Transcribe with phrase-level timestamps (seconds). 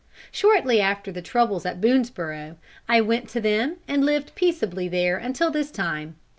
[0.31, 2.55] Shortly after the troubles at Boonesborough,
[2.89, 6.15] I went to them and lived peaceably there until this time.